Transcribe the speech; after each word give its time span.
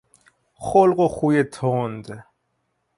خلق 0.55 0.99
و 0.99 1.07
خوی 1.07 1.43
تند 1.43 2.23